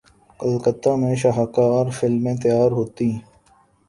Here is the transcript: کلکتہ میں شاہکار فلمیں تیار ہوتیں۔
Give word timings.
کلکتہ 0.39 0.89
میں 0.95 1.15
شاہکار 1.15 1.85
فلمیں 1.97 2.35
تیار 2.43 2.71
ہوتیں۔ 2.71 3.13